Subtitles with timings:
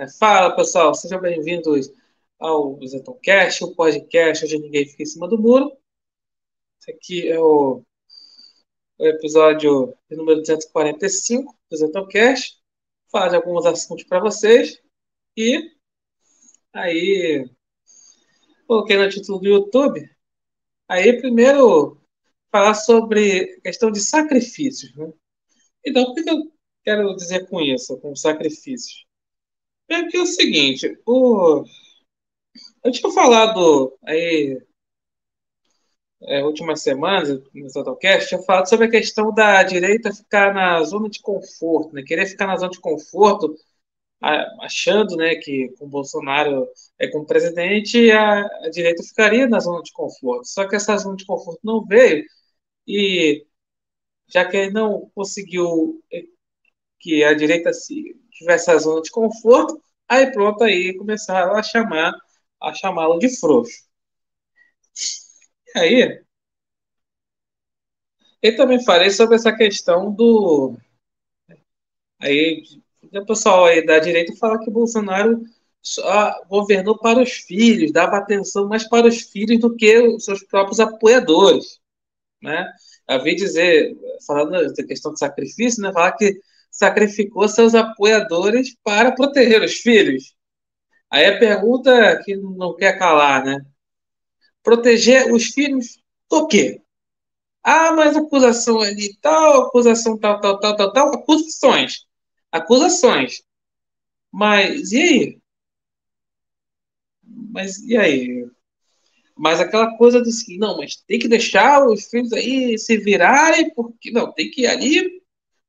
[0.00, 1.92] É, fala pessoal, sejam bem-vindos
[2.38, 5.76] ao Zetoncast, o podcast onde ninguém fica em cima do muro.
[6.80, 7.84] Esse aqui é o,
[8.98, 12.58] o episódio número 245 do Zetoncast.
[13.12, 14.80] Falar de alguns assuntos para vocês.
[15.36, 15.70] E
[16.72, 17.46] aí,
[18.66, 20.10] coloquei no título do YouTube.
[20.88, 22.00] Aí, primeiro,
[22.50, 24.96] falar sobre questão de sacrifícios.
[24.96, 25.12] Né?
[25.84, 26.50] Então, o que eu
[26.82, 29.09] quero dizer com isso, com sacrifícios?
[29.90, 31.64] É que é o seguinte, o...
[32.84, 34.60] eu tinha falado aí
[36.22, 41.08] é, últimas semanas no Totalcast, tinha falado sobre a questão da direita ficar na zona
[41.08, 42.02] de conforto, né?
[42.02, 43.56] Querer ficar na zona de conforto,
[44.60, 49.92] achando, né, que com Bolsonaro é como presidente, a, a direita ficaria na zona de
[49.92, 50.46] conforto.
[50.46, 52.24] Só que essa zona de conforto não veio
[52.86, 53.46] e
[54.28, 56.02] já que ele não conseguiu
[57.00, 62.12] que a direita se tivesse a zona de conforto, aí pronto, aí começaram a chamar
[62.60, 63.84] a chamá-lo de frouxo.
[65.74, 66.24] E aí,
[68.42, 70.76] eu também falei sobre essa questão do
[72.20, 72.62] aí
[73.12, 75.42] o pessoal aí da direita fala que Bolsonaro
[75.82, 80.44] só governou para os filhos, dava atenção mais para os filhos do que os seus
[80.44, 81.80] próprios apoiadores,
[82.42, 82.70] né?
[83.24, 89.62] Vi dizer, falando da questão de sacrifício, né, falar que sacrificou seus apoiadores para proteger
[89.62, 90.34] os filhos.
[91.10, 93.58] Aí a pergunta que não quer calar, né?
[94.62, 96.80] Proteger os filhos do quê?
[97.62, 102.06] Ah, mas acusação ali tal, acusação tal, tal, tal, tal, tal, acusações.
[102.52, 103.42] Acusações.
[104.32, 105.40] Mas e aí?
[107.24, 108.46] Mas e aí?
[109.36, 113.72] Mas aquela coisa do seguinte, não, mas tem que deixar os filhos aí se virarem,
[113.74, 115.19] porque não, tem que ir ali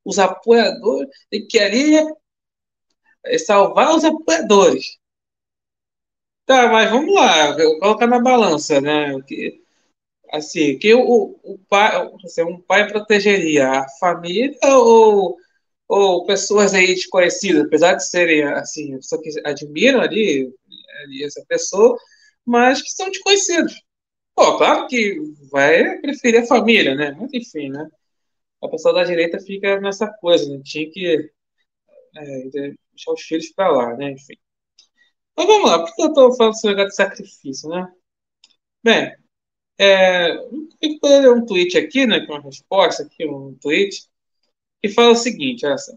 [0.05, 1.95] os apoiadores, tem que ali
[3.25, 4.99] é, salvar os apoiadores.
[6.45, 9.19] Tá, mas vamos lá, colocar na balança, né?
[9.21, 9.61] Que,
[10.31, 15.37] assim, que o, o pai, assim, um pai protegeria a família ou,
[15.87, 20.53] ou pessoas aí desconhecidas, apesar de serem, assim, pessoas que admiram ali,
[21.03, 21.97] ali essa pessoa,
[22.45, 23.73] mas que são desconhecidos.
[24.35, 25.17] Pô, claro que
[25.51, 27.11] vai preferir a família, né?
[27.19, 27.87] Mas enfim, né?
[28.61, 30.61] A pessoa da direita fica nessa coisa, né?
[30.63, 31.31] Tinha que
[32.15, 34.11] é, deixar os filhos para lá, né?
[34.11, 34.35] Enfim.
[35.35, 37.91] Mas vamos lá, por que eu estou falando sobre negócio de sacrifício, né?
[38.83, 39.15] Bem,
[39.79, 42.25] é, eu poderia ler um tweet aqui, né?
[42.25, 44.07] Com uma resposta aqui, um tweet,
[44.81, 45.93] que fala o seguinte, olha só.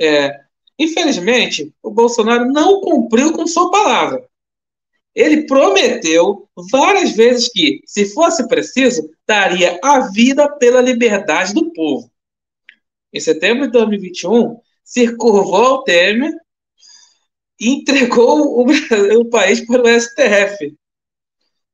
[0.00, 0.44] É,
[0.78, 4.29] infelizmente, o Bolsonaro não cumpriu com sua palavra.
[5.14, 12.10] Ele prometeu várias vezes que, se fosse preciso, daria a vida pela liberdade do povo.
[13.12, 16.32] Em setembro de 2021, se curvou ao Temer
[17.58, 18.66] e entregou o,
[19.20, 20.76] o país para o STF.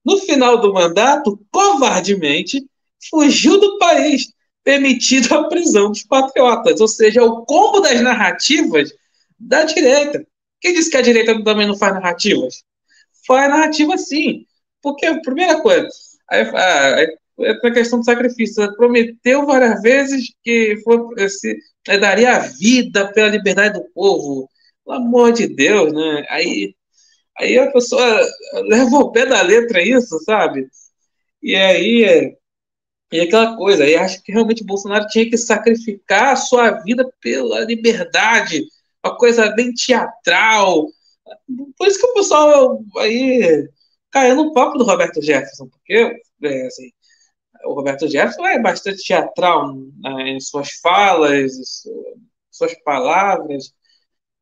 [0.05, 2.65] No final do mandato, covardemente,
[3.11, 4.33] fugiu do país,
[4.65, 8.93] permitido a prisão dos patriotas, ou seja, o combo das narrativas
[9.39, 10.27] da direita.
[10.61, 12.65] Quem disse que a direita também não faz narrativas?
[13.27, 14.45] Foi a narrativa sim.
[14.83, 15.89] Porque, a primeira coisa,
[16.31, 18.75] a, questão do sacrifício.
[18.77, 24.49] prometeu várias vezes que foi, se, é, daria a vida pela liberdade do povo.
[24.85, 26.27] Pelo amor de Deus, né?
[26.29, 26.75] Aí,
[27.39, 28.21] aí a pessoa
[28.69, 30.69] leva o pé da letra isso, sabe?
[31.43, 32.37] E aí
[33.13, 37.61] e aquela coisa, aí acho que realmente Bolsonaro tinha que sacrificar a sua vida pela
[37.61, 38.65] liberdade,
[39.05, 40.89] uma coisa bem teatral,
[41.77, 43.69] por isso que o pessoal aí
[44.11, 46.91] caiu no papo do Roberto Jefferson, porque é, assim,
[47.65, 51.53] o Roberto Jefferson é bastante teatral né, em suas falas,
[52.51, 53.73] suas palavras,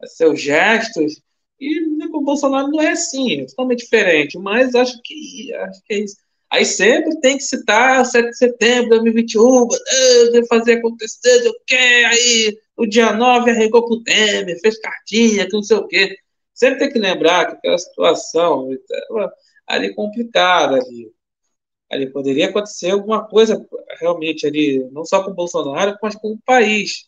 [0.07, 1.21] seus gestos,
[1.59, 5.95] e né, o Bolsonaro não é assim, é totalmente diferente, mas acho que, acho que
[5.95, 6.17] é isso.
[6.51, 9.67] Aí sempre tem que citar 7 de setembro de 2021,
[10.33, 12.05] de fazer acontecer, o quê?
[12.07, 16.17] Aí o dia 9 arregou pro Temer, fez cartinha, que não sei o quê
[16.55, 19.33] sempre tem que lembrar que aquela situação estava
[19.67, 21.13] ali complicada ali.
[21.91, 23.65] Ali poderia acontecer alguma coisa
[24.01, 27.07] realmente ali, não só com o Bolsonaro, mas com o país.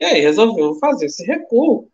[0.00, 1.90] E aí resolveu fazer esse recuo.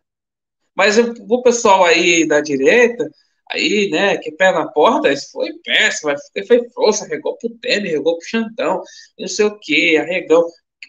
[0.75, 3.09] Mas o pessoal aí da direita,
[3.51, 6.13] aí, né, que pé na porta, isso foi péssimo,
[6.47, 8.83] foi força, arregou pro Temer, arregou pro Xandão,
[9.19, 10.45] não sei o que, arregão.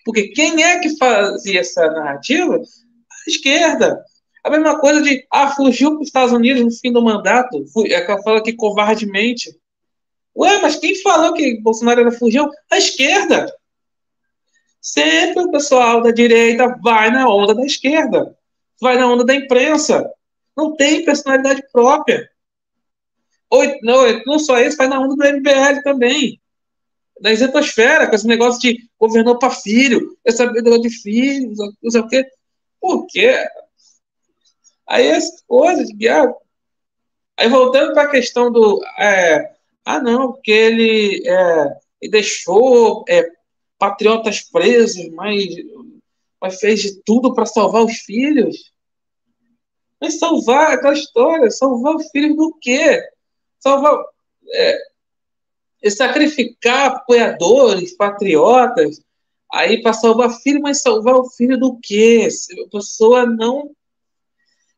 [0.06, 2.56] Porque quem é que fazia essa narrativa?
[2.58, 4.04] A esquerda.
[4.48, 8.00] A mesma coisa de, ah, fugiu para os Estados Unidos no fim do mandato, é
[8.00, 9.54] que fala que covardemente.
[10.34, 12.50] Ué, mas quem falou que Bolsonaro era fugiu?
[12.72, 13.54] A esquerda.
[14.80, 18.38] Sempre o pessoal da direita vai na onda da esquerda,
[18.80, 20.10] vai na onda da imprensa.
[20.56, 22.30] não tem personalidade própria.
[23.50, 26.40] Ou, não, não só isso, faz na onda do MBL também.
[27.20, 32.00] Da isentosfera, com esse negócio de governou para filho, essa negócio de filhos, não sei
[32.00, 32.26] o quê.
[32.80, 33.46] Por quê?
[34.88, 36.34] Aí as coisas ah,
[37.38, 38.82] Aí voltando para a questão do.
[38.98, 39.54] É,
[39.86, 43.30] ah, não, porque ele, é, ele deixou é,
[43.78, 45.46] patriotas presos, mas,
[46.42, 48.74] mas fez de tudo para salvar os filhos.
[50.02, 53.04] Mas salvar aquela história, salvar os filhos do quê?
[53.60, 54.04] Salvar.
[54.54, 54.80] É,
[55.92, 59.00] sacrificar apoiadores, patriotas,
[59.52, 62.28] aí para salvar filho, mas salvar o filho do quê?
[62.66, 63.76] A pessoa não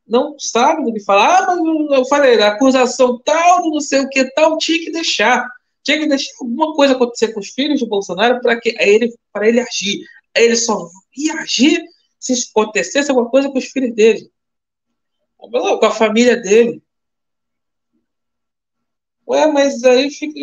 [0.09, 1.43] não sabe do que falar.
[1.43, 5.47] Ah, mas eu falei, acusação tal, não sei o que tal, tinha que deixar.
[5.83, 9.47] Tinha que deixar alguma coisa acontecer com os filhos de Bolsonaro para que ele, para
[9.47, 10.03] ele agir.
[10.35, 11.83] Ele só ia agir
[12.19, 14.29] se acontecesse alguma coisa com os filhos dele.
[15.37, 16.81] Com a família dele.
[19.27, 20.39] Ué, mas aí fica.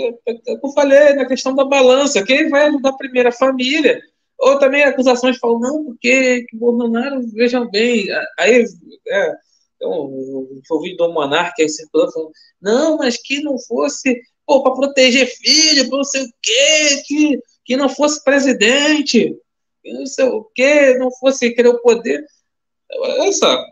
[0.46, 2.24] Eu falei na questão da balança.
[2.24, 4.00] Quem vai ajudar primeiro a família?
[4.38, 8.06] Ou também acusações falam, não, porque que Bolsonaro, vejam bem.
[8.38, 8.64] Aí.
[9.08, 9.34] É,
[9.76, 10.10] então,
[10.70, 15.98] ouvi do Monarca aí circulando, falando, não, mas que não fosse para proteger filho, para
[15.98, 19.36] não sei o quê, que, que não fosse presidente,
[19.82, 22.24] que não sei o quê, não fosse querer o poder.
[22.90, 23.64] Olha só.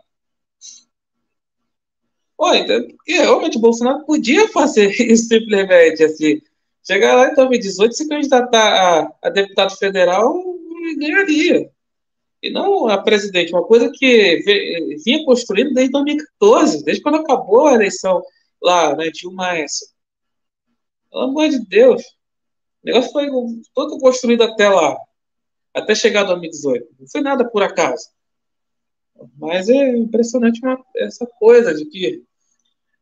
[2.37, 6.41] Olha, então, porque realmente o Bolsonaro podia fazer isso simplesmente assim.
[6.85, 10.39] Chegar lá em 2018, se candidatar a, a deputado federal,
[10.99, 11.71] ganharia
[12.45, 14.39] e não a presidente, uma coisa que
[15.03, 18.21] vinha construindo desde 2014, desde quando acabou a eleição
[18.61, 19.87] lá, né, Dilma Aécio.
[21.09, 22.03] Pelo amor de Deus.
[22.83, 23.27] O negócio foi
[23.73, 24.95] todo construído até lá,
[25.73, 26.87] até chegar 2018.
[26.99, 28.09] Não foi nada por acaso.
[29.39, 32.21] Mas é impressionante uma, essa coisa de que,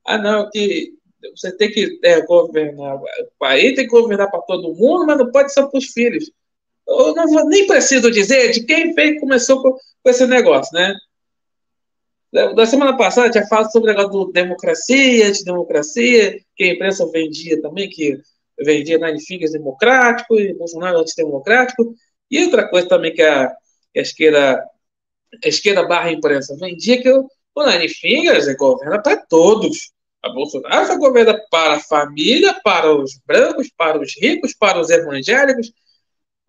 [0.05, 0.93] ah, não, que
[1.35, 3.05] você tem que é, governar, o
[3.37, 6.31] país tem que governar para todo mundo, mas não pode ser para os filhos
[6.87, 10.93] eu não vou, nem preciso dizer de quem fez, começou com, com, esse negócio, né?
[12.55, 17.61] Da semana passada tinha falado sobre o negócio do democracia, antidemocracia, que a imprensa vendia
[17.61, 18.19] também, que
[18.59, 21.93] vendia Nine Fingers democrático e Bolsonaro antidemocrático.
[22.31, 23.53] E outra coisa também que a,
[23.93, 24.65] que a esquerda,
[25.43, 29.91] a esquerda barra imprensa vendia, que o, o Nine Fingers é governa para todos.
[30.23, 34.89] A Bolsonaro só governa para a família, para os brancos, para os ricos, para os
[34.89, 35.71] evangélicos,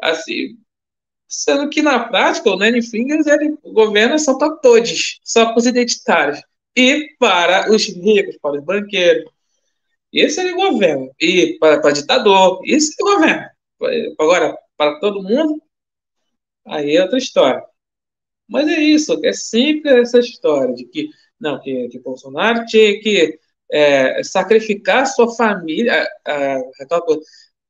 [0.04, 0.58] Assim,
[1.26, 5.66] sendo que na prática o Nanny Fingers ele governa só para todos, só para os
[5.66, 6.42] identitários
[6.76, 9.24] e para os ricos, para os banqueiros.
[10.12, 11.10] Isso ele governa.
[11.18, 13.50] E para, para ditador, isso ele governa.
[14.18, 15.62] Agora, para todo mundo,
[16.66, 17.64] aí é outra história.
[18.46, 21.08] Mas é isso, é sempre essa história de que,
[21.40, 23.38] não, que, que Bolsonaro tinha que
[23.72, 26.06] é, sacrificar sua família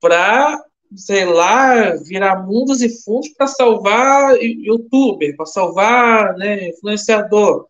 [0.01, 0.65] para
[0.97, 7.69] sei lá, virar mundos e fundos para salvar youtuber, para salvar né, influenciador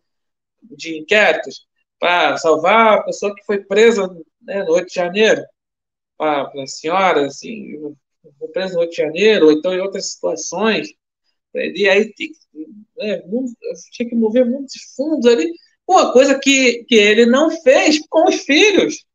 [0.63, 1.65] de inquéritos,
[1.99, 4.07] para salvar a pessoa que foi presa
[4.41, 5.43] né, no 8 de janeiro,
[6.17, 7.95] para a senhora, assim,
[8.39, 10.89] foi presa no 8 de janeiro, ou então em outras situações.
[11.53, 12.13] E aí
[12.97, 13.21] né,
[13.91, 15.51] tinha que mover muitos fundos ali,
[15.87, 19.05] uma coisa que, que ele não fez com os filhos.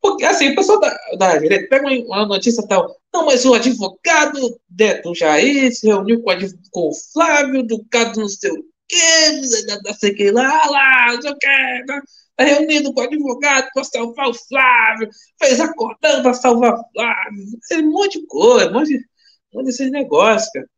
[0.00, 2.96] Porque, assim, o pessoal da, da direita pega uma notícia tal.
[3.12, 6.32] Não, mas o advogado do Jair se reuniu com,
[6.70, 9.32] com o Flávio, do caso não sei o quê,
[9.84, 11.84] não sei o que lá, lá, não sei o quê.
[12.36, 15.08] Tá reunido com o advogado para salvar o Flávio,
[15.40, 17.44] fez acordando para salvar o Flávio.
[17.72, 18.98] Um monte de coisa, um monte, de,
[19.52, 20.68] um monte desses negócios, cara.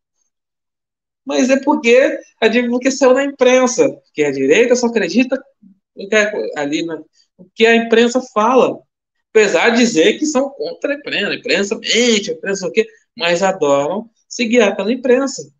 [1.24, 5.38] Mas é porque a divulgação saiu na imprensa, que a direita só acredita
[6.10, 6.98] é ali na,
[7.54, 8.80] que a imprensa fala
[9.30, 12.86] apesar de dizer que são contra a imprensa, a imprensa mente, a imprensa o quê,
[13.16, 15.52] mas adoram se guiar pela imprensa.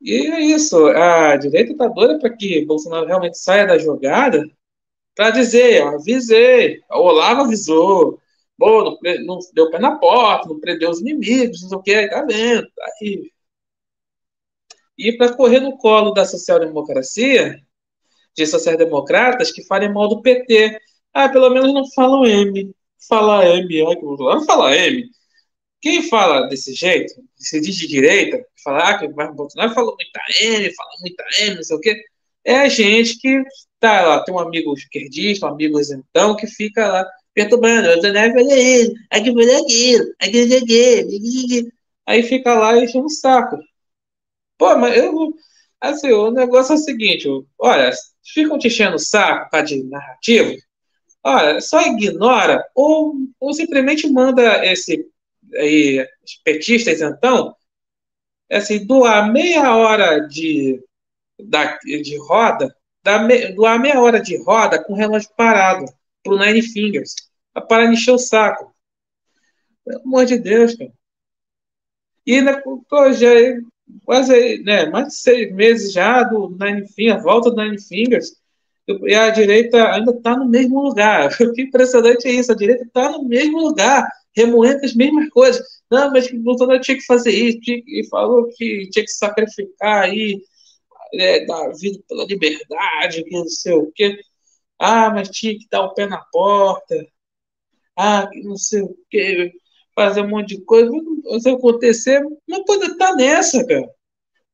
[0.00, 4.44] E é isso, a direita está doida para que Bolsonaro realmente saia da jogada
[5.14, 8.22] para dizer, eu avisei, o Olavo avisou,
[8.62, 12.08] Bom, não, não, deu pé na porta, não prendeu os inimigos, não sei o que,
[12.08, 13.32] tá vendo, tá aí.
[14.96, 17.60] E para correr no colo da social-democracia,
[18.36, 20.80] de social-democratas que falem mal do PT,
[21.14, 22.74] ah, pelo menos não falam M.
[23.08, 25.10] Fala M, ai que Não fala M.
[25.80, 30.20] Quem fala desse jeito, se diz de direita, falar ah, que vai Bolsonaro falou muita
[30.40, 32.04] M, fala muita M, não sei o quê,
[32.44, 33.42] é a gente que
[33.80, 38.32] tá lá, tem um amigo esquerdista, um amigo isentão, que fica lá perturbando, o Zanelli
[38.32, 41.72] falou isso, aqui foi aquilo, aqui foi aquilo,
[42.06, 43.58] aí fica lá e enche um saco.
[44.58, 45.34] Pô, mas eu
[45.82, 47.28] Assim, o negócio é o seguinte,
[47.58, 47.90] olha,
[48.32, 50.54] ficam te enchendo o saco por de narrativa,
[51.22, 55.06] olha, só ignora ou, ou simplesmente manda esse
[55.54, 56.06] aí,
[56.44, 57.54] petistas, então,
[58.50, 60.82] assim, doar meia hora de,
[61.38, 62.74] da, de roda,
[63.54, 65.84] doar meia hora de roda com relógio parado
[66.22, 67.14] pro Nine Fingers,
[67.68, 68.72] para encher o saco.
[69.84, 70.92] Pelo amor de Deus, cara.
[72.24, 73.28] E né, pô, já
[74.04, 78.40] quase né, mais de seis meses já do Nine Fingers, volta do Nine Fingers,
[78.88, 81.30] e a direita ainda está no mesmo lugar.
[81.40, 85.64] O que impressionante é isso, a direita está no mesmo lugar, remoendo as mesmas coisas.
[85.90, 90.04] Não, mas o Bolsonaro tinha que fazer isso, tinha, e falou que tinha que sacrificar
[90.04, 90.42] aí,
[91.14, 94.18] é, dar vida pela liberdade, que não sei o quê.
[94.78, 97.06] Ah, mas tinha que dar o pé na porta.
[97.96, 99.52] Ah, que não sei o quê
[99.94, 100.90] fazer um monte de coisa,
[101.40, 103.88] se acontecer, não pode estar nessa, cara.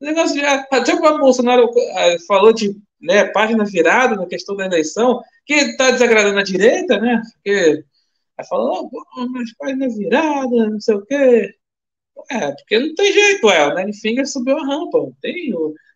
[0.00, 0.66] O negócio já.
[0.70, 5.90] Até o Bolsonaro ah, falou de né, página virada na questão da eleição, que está
[5.90, 7.22] desagradando a direita, né?
[7.34, 7.84] Porque
[8.36, 11.54] aí falou, oh, mas página virada, não sei o quê.
[12.30, 15.52] É, porque não tem jeito, é, o Nelly Finger subiu a rampa, não tem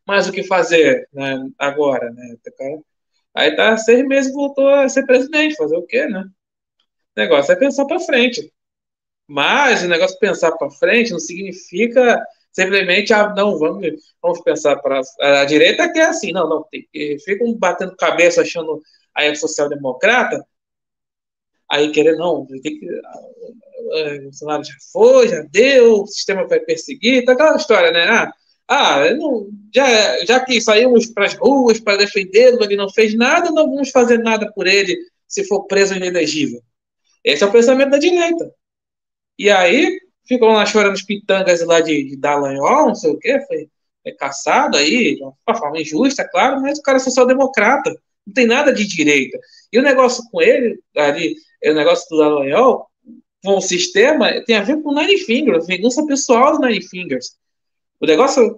[0.07, 2.37] mais o que fazer né, agora, né?
[3.35, 6.25] Aí tá seis meses voltou a ser presidente, fazer o quê, né?
[7.17, 8.53] O negócio é pensar para frente.
[9.27, 13.87] Mas o negócio pensar para frente não significa simplesmente, ah, não, vamos,
[14.23, 16.87] vamos pensar para a direita que é assim, não, não, tem,
[17.21, 18.81] ficam batendo cabeça achando
[19.15, 20.45] aí é social-democrata,
[21.71, 22.87] aí querer, não, tem que,
[23.93, 28.05] o Bolsonaro já foi, já deu, o sistema vai perseguir, tá aquela história, né?
[28.09, 28.33] Ah,
[28.69, 33.51] ah não, já, já que saímos para as ruas para defendê-lo, ele não fez nada,
[33.51, 34.97] não vamos fazer nada por ele
[35.29, 36.63] se for preso inelegível.
[37.25, 38.53] Esse é o pensamento da direita.
[39.39, 43.41] E aí ficam lá chorando os pitangas lá de, de Dallagnol, não sei o quê,
[43.47, 43.69] foi,
[44.02, 47.91] foi caçado aí, de uma forma injusta, claro, mas o cara é social-democrata,
[48.26, 49.38] não tem nada de direita.
[49.73, 52.87] E o negócio com ele, ali, o negócio do Dallagnol,
[53.45, 57.37] com o sistema, tem a ver com o Nine Fingers, vingança pessoal do Nine Fingers.
[58.00, 58.57] O negócio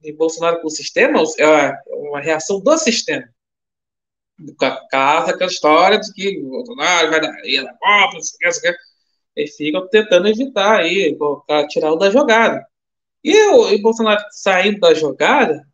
[0.00, 3.28] de Bolsonaro com o sistema é uma reação do sistema.
[4.90, 8.62] Casa aquela história de que o Bolsonaro vai dar, ia dar golpe, não sei o
[8.62, 8.76] que,
[9.36, 12.66] eles ficam tentando evitar aí, colocar, tirar o da jogada.
[13.24, 15.66] E o Bolsonaro saindo da jogada,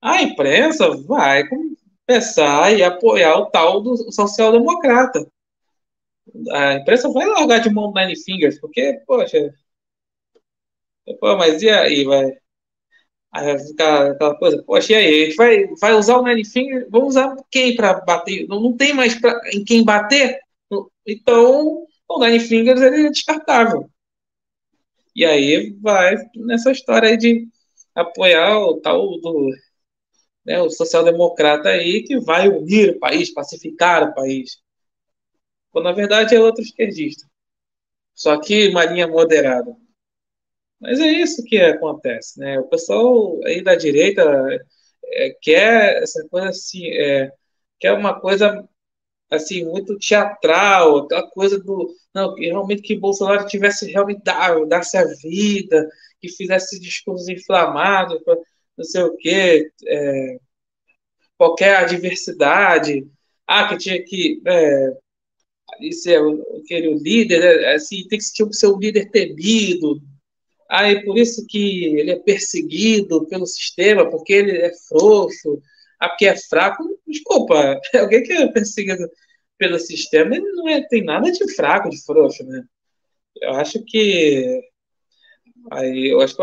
[0.00, 5.26] a imprensa vai começar e apoiar o tal do social-democrata.
[6.52, 9.52] A imprensa vai largar de mão Nine Fingers, porque, poxa.
[11.20, 12.32] Pô, mas e aí, vai?
[13.32, 15.22] Aí vai ficar aquela coisa, poxa, e aí?
[15.22, 16.86] A gente vai, vai usar o Nine Fingers?
[16.90, 18.46] Vamos usar quem para bater?
[18.46, 20.38] Não, não tem mais pra, em quem bater?
[21.06, 23.90] Então, o Nine Fingers ele é descartável.
[25.14, 27.48] E aí vai nessa história de
[27.94, 29.50] apoiar o tal do
[30.44, 34.58] né, o social-democrata aí que vai unir o país, pacificar o país.
[35.70, 37.26] Quando na verdade é outro esquerdista.
[38.14, 39.74] Só que uma linha moderada.
[40.80, 42.58] Mas é isso que acontece, né?
[42.58, 44.22] O pessoal aí da direita
[45.04, 47.32] é, quer essa coisa assim, é,
[47.78, 48.68] quer uma coisa
[49.32, 51.94] assim, muito teatral, aquela coisa do.
[52.14, 55.88] Não, que realmente que Bolsonaro tivesse realmente dar, dasse a vida,
[56.20, 58.20] que fizesse discursos inflamados,
[58.76, 60.38] não sei o quê, é,
[61.38, 63.06] qualquer adversidade.
[63.46, 64.40] Ah, que tinha que.
[64.46, 64.96] É,
[65.92, 66.20] ser
[66.62, 70.00] aquele o líder, né, assim, tem que ser o seu líder temido.
[70.70, 75.60] Ah, é por isso que ele é perseguido pelo sistema, porque ele é frouxo
[76.02, 79.08] ah, porque é fraco, desculpa, alguém que é perseguido
[79.56, 82.64] pelo sistema, ele não é, tem nada de fraco, de frouxo, né?
[83.40, 84.60] Eu acho que
[85.70, 86.42] aí eu acho que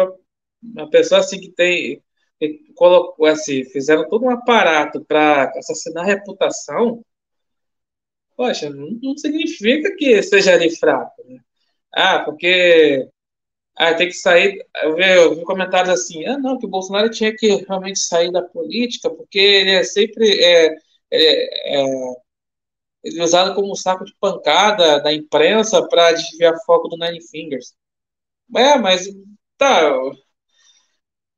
[0.64, 2.02] uma pessoa assim que tem
[2.40, 7.04] que colocou assim, fizeram todo um aparato para assassinar a reputação,
[8.38, 11.40] poxa, não, não significa que seja ali fraco, né?
[11.94, 13.10] Ah, porque
[13.80, 14.66] ah, tem que sair.
[14.84, 18.32] Eu vi, eu vi comentários assim: ah, não, que o Bolsonaro tinha que realmente sair
[18.32, 20.28] da política, porque ele é sempre.
[20.44, 20.76] É,
[21.12, 21.86] é, é,
[23.06, 27.74] é usado como saco de pancada da imprensa para desviar foco do Nine Fingers.
[28.56, 29.08] É, mas
[29.58, 29.92] tá.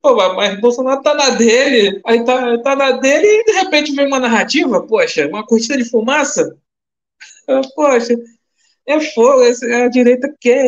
[0.02, 4.08] Pô, mas Bolsonaro tá na dele, aí tá, tá na dele e de repente vem
[4.08, 6.58] uma narrativa, poxa, uma cortina de fumaça.
[7.76, 8.16] Poxa,
[8.88, 10.66] é fogo, a direita quer,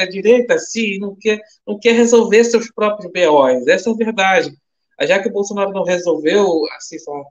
[0.00, 4.56] a direita, sim, não quer, não quer resolver seus próprios BOs, essa é a verdade.
[5.02, 7.24] Já que o Bolsonaro não resolveu, assim, só,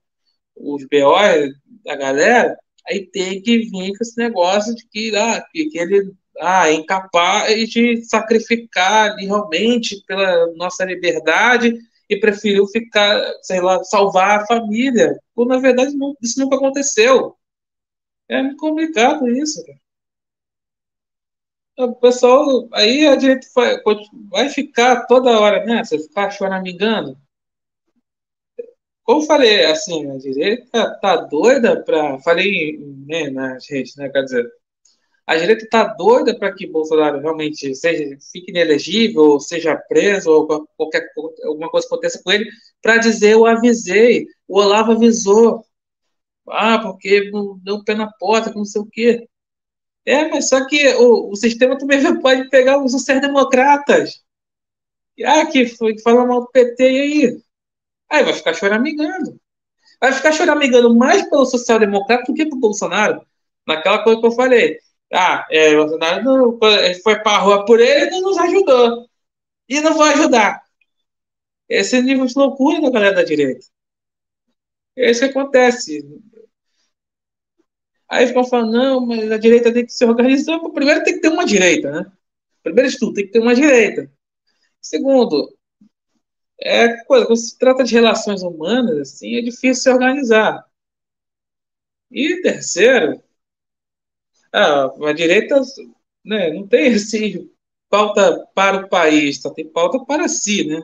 [0.55, 1.53] os BOs
[1.83, 6.13] da galera, aí tem que vir com esse negócio de que, ah, que, que ele
[6.39, 11.77] ah, é incapaz de sacrificar realmente pela nossa liberdade
[12.09, 15.17] e preferiu ficar, sei lá, salvar a família.
[15.33, 17.35] Quando, na verdade, não, isso nunca aconteceu.
[18.29, 19.82] É complicado isso, cara.
[21.77, 23.77] O pessoal, aí a direita vai,
[24.29, 27.17] vai ficar toda hora nessa, ficar choramingando.
[29.03, 32.19] Como falei, assim, a direita tá doida para.
[32.21, 32.77] Falei
[33.07, 34.09] né, nas redes, né?
[34.09, 34.49] Quer dizer,
[35.27, 40.67] a direita tá doida para que Bolsonaro realmente seja, fique inelegível, ou seja preso, ou
[40.77, 41.09] qualquer
[41.45, 42.49] alguma coisa aconteça com ele,
[42.81, 45.65] para dizer eu avisei, o Olavo avisou.
[46.49, 47.31] Ah, porque
[47.63, 49.27] deu pé na porta, não sei o quê.
[50.05, 54.21] É, mas só que o, o sistema também pode pegar os sociais-democratas.
[55.25, 57.41] Ah, que foi falar mal do PT e aí?
[58.09, 59.39] Aí vai ficar choramingando.
[60.01, 63.25] Vai ficar choramingando mais pelo social-democrata do que pelo Bolsonaro.
[63.67, 64.79] Naquela coisa que eu falei.
[65.13, 66.59] Ah, é, o Bolsonaro não,
[67.03, 69.07] foi para a rua por ele e não nos ajudou.
[69.69, 70.63] E não vai ajudar.
[71.69, 73.65] Esse é nível de loucura da galera da direita.
[74.95, 76.03] É isso que acontece.
[78.13, 80.59] Aí ficam falando, não, mas a direita tem que se organizar.
[80.59, 82.11] Primeiro tem que ter uma direita, né?
[82.61, 84.09] Primeiro de tudo, tem que ter uma direita.
[84.79, 85.51] Segundo,
[86.61, 90.63] é coisa, quando se trata de relações humanas, assim, é difícil se organizar.
[92.11, 93.19] E terceiro,
[94.51, 95.59] a, a direita
[96.23, 97.49] né, não tem assim,
[97.89, 100.81] pauta para o país, só tem pauta para si, né?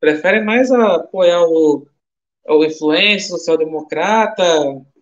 [0.00, 1.86] Prefere mais apoiar o,
[2.48, 4.44] o influência social-democrata,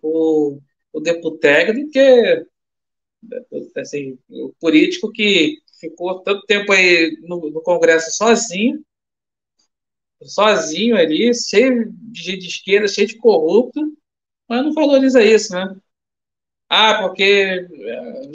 [0.03, 0.59] o
[0.97, 2.45] o deputado do que
[3.75, 8.83] assim, o político que ficou tanto tempo aí no, no Congresso sozinho,
[10.23, 13.79] sozinho ali, cheio de gente de esquerda, cheio de corrupto,
[14.47, 15.75] mas não valoriza isso, né?
[16.69, 17.67] Ah, porque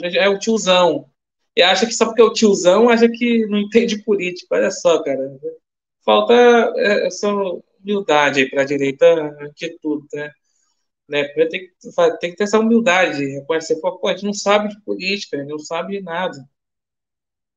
[0.01, 1.09] é, é o tiozão.
[1.55, 4.55] E acha que só porque é o tiozão, acha que não entende política.
[4.55, 5.39] Olha só, cara.
[6.03, 6.33] Falta
[6.77, 7.31] é, essa
[7.79, 9.05] humildade para a direita
[9.55, 10.31] de tudo, né?
[11.13, 11.25] Né?
[11.25, 11.71] Tem, que,
[12.19, 15.59] tem que ter essa humildade, reconhecer, pô, a gente não sabe de política, gente não
[15.59, 16.35] sabe de nada.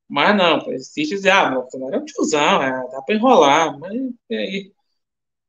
[0.07, 3.95] Mas não, existe dizer, ah, Bolsonaro é um tiozão, é, dá para enrolar, mas
[4.31, 4.73] e aí?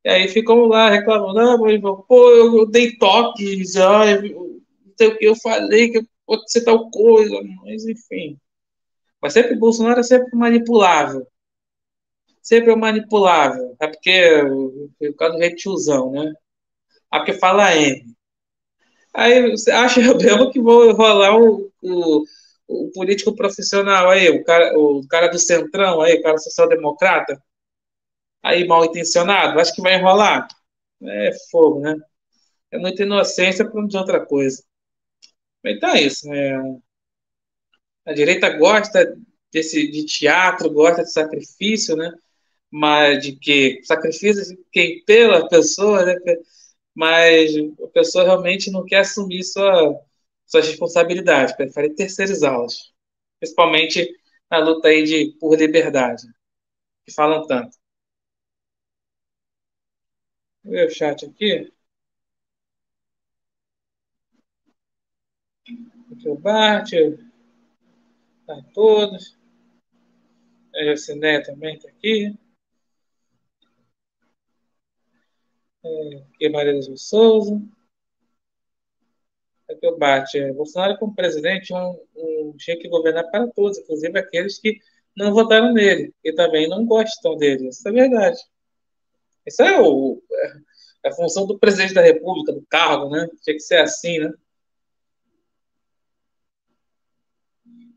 [0.06, 5.36] E aí ficam lá reclamando, ah, mas, pô, eu, dei toques, ah, o que eu
[5.36, 8.40] falei, que pode ser tal coisa, mas enfim.
[9.22, 11.28] Mas sempre Bolsonaro é sempre manipulável.
[12.42, 13.76] Sempre é manipulável.
[13.82, 14.42] É porque
[15.02, 16.34] o caso rei tiozão, né?
[17.12, 18.16] A que fala N.
[19.14, 22.24] Aí você acha mesmo que vou rolar o, o,
[22.68, 27.42] o, político profissional aí, o cara, o cara do centrão aí, o cara social-democrata,
[28.44, 30.48] aí mal intencionado, acho que vai enrolar.
[31.04, 31.96] É fogo, né?
[32.72, 34.64] É muita inocência para não dizer outra coisa.
[35.66, 36.80] Então é isso, né?
[38.06, 39.18] A direita gosta
[39.52, 42.12] desse, de teatro, gosta de sacrifício, né?
[42.72, 46.16] Mas de que sacrifício quem pela pessoa, né?
[46.98, 47.52] Mas
[47.84, 50.02] a pessoa realmente não quer assumir sua,
[50.48, 52.92] suas responsabilidades, prefere terceirizá-las,
[53.40, 54.10] principalmente
[54.50, 56.24] na luta aí de, por liberdade,
[57.06, 57.78] que falam tanto.
[60.64, 61.72] Vou ver o chat aqui.
[66.12, 66.90] Aqui o Bart,
[68.48, 69.38] tá todos.
[70.74, 72.36] A Jaciné também está aqui.
[75.88, 77.62] É, Guimarães de Souza.
[79.70, 80.38] Aqui o bate.
[80.38, 84.80] É, Bolsonaro, como presidente, um, um, tinha que governar para todos, inclusive aqueles que
[85.16, 87.70] não votaram nele e também não gostam dele.
[87.70, 88.38] Isso é verdade.
[89.46, 90.22] Isso é, o,
[91.04, 93.28] é a função do presidente da República, do cargo, né?
[93.44, 94.32] Tinha que ser assim, né?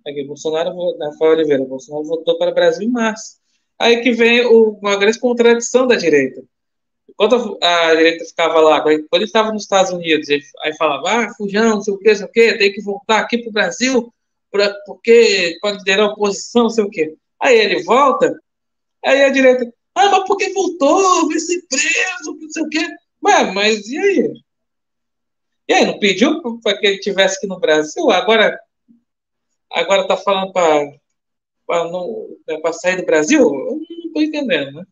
[0.07, 3.39] Aqui, Bolsonaro, Rafael Oliveira, Bolsonaro votou para o Brasil em março.
[3.79, 6.43] Aí que vem o, uma grande contradição da direita.
[7.21, 11.35] Quando a direita ficava lá, quando ele estava nos Estados Unidos, ele, aí falava, ah,
[11.35, 13.53] fujão, não sei o que, não sei o que, tem que voltar aqui para o
[13.53, 14.15] Brasil,
[14.51, 17.15] pra, porque pode liderar a oposição, não sei o que.
[17.39, 18.41] Aí ele volta,
[19.05, 21.29] aí a direita, ah, mas por que voltou?
[21.29, 22.89] Vai ser preso, não sei o quê.
[23.23, 24.33] Ué, mas e aí?
[25.69, 28.11] E aí, não pediu para que ele tivesse aqui no Brasil?
[28.11, 28.59] Agora
[29.71, 30.91] agora tá falando para
[32.63, 33.43] para sair do Brasil?
[33.43, 34.87] Eu não estou entendendo, né?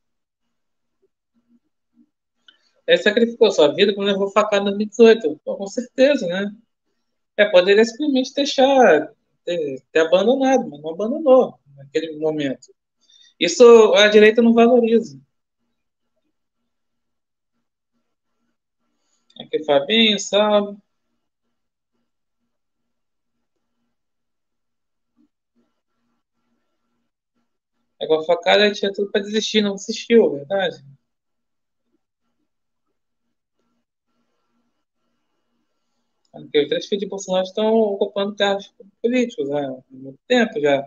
[2.88, 5.38] Ele sacrificou sua vida quando levou facada em 2018.
[5.44, 6.51] Pô, com certeza, né?
[7.37, 9.12] É, poderia simplesmente deixar,
[9.44, 12.68] ter, ter abandonado, mas não abandonou naquele momento.
[13.40, 15.20] Isso a direita não valoriza.
[19.40, 20.77] Aqui, Fabinho, salve.
[28.01, 30.85] Agora, facada tinha tudo para desistir, não desistiu, verdade?
[36.32, 40.86] Porque os três filhos de Bolsonaro estão ocupando cargos políticos né, há muito tempo já.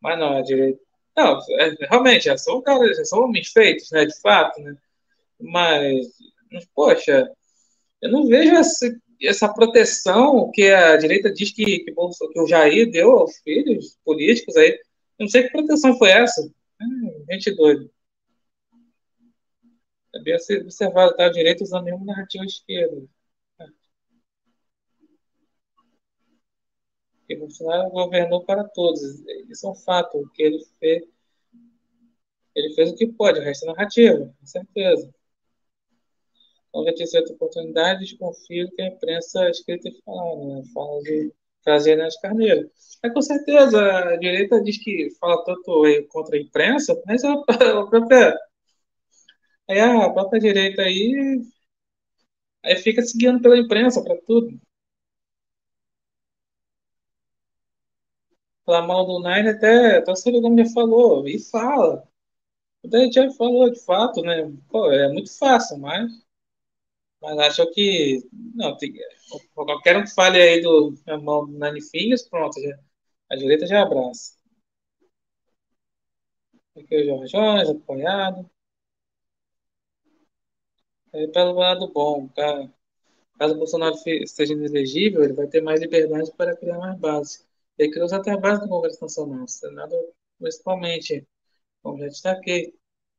[0.00, 0.80] Mas não, a direita.
[1.16, 4.76] Não, é, realmente, já são caras, já são homens feitos, né, de fato, né?
[5.40, 6.06] Mas,
[6.50, 7.30] mas poxa,
[8.00, 12.46] eu não vejo essa, essa proteção que a direita diz que, que, Bolsonaro, que o
[12.46, 14.70] Jair deu aos filhos políticos aí.
[15.18, 16.42] Eu não sei que proteção foi essa.
[16.80, 17.88] É, gente doida.
[20.14, 21.26] É bem observado, tá?
[21.26, 23.02] A direita usando nenhuma narrativa esquerda.
[27.26, 29.00] Que Bolsonaro governou para todos.
[29.50, 30.30] Isso é um fato.
[30.34, 31.02] Que ele fez,
[32.54, 35.12] ele fez o que pode, o resto é narrativa, com certeza.
[36.68, 40.62] Então, já tive certa oportunidade, desconfio que a imprensa escrita e falada, né?
[40.74, 41.32] fala de
[41.62, 42.68] trazer nas carneiras.
[43.02, 47.36] É com certeza, a direita diz que fala tanto contra a imprensa, mas a,
[47.88, 48.36] própria.
[49.68, 51.40] Aí a própria direita aí,
[52.62, 54.60] aí fica seguindo pela imprensa para tudo.
[58.64, 62.06] Falar mal do Nine até, o Serugão já falou, e fala.
[62.92, 64.50] A gente já falou, de fato, né?
[64.70, 66.10] Pô, é muito fácil, mas,
[67.20, 68.22] mas acho que,
[68.54, 68.92] não, tem,
[69.54, 72.78] qualquer um que fale aí do mal do Nine Fingers, pronto, já,
[73.30, 74.34] a direita já abraça.
[76.76, 78.50] Aqui o Jorge Jones, apoiado.
[81.12, 82.68] É pelo lado bom, tá?
[83.38, 87.46] Caso o Bolsonaro esteja inelegível, ele vai ter mais liberdade para criar mais bases.
[87.78, 89.94] Ele criou até a base do Congresso Nacional, Senado,
[90.38, 91.26] principalmente,
[91.82, 92.74] como já destaquei.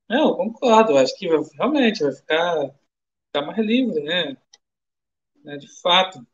[0.09, 2.75] Não, eu concordo, acho que vai, realmente vai ficar,
[3.27, 4.37] ficar mais livre, né?
[5.43, 5.57] né?
[5.57, 6.25] De fato.